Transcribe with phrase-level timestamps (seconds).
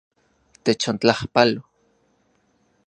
[0.63, 1.61] Techontlajpalo.